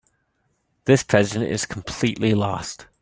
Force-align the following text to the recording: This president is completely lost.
This 0.85 1.03
president 1.03 1.51
is 1.51 1.67
completely 1.67 2.33
lost. 2.33 2.87